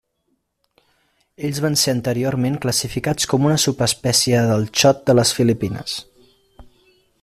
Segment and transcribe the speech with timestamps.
[1.49, 5.99] Ells van ser anteriorment classificats com una subespècie del xot de les Filipines.